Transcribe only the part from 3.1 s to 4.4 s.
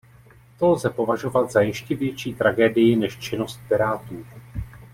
činnost pirátů.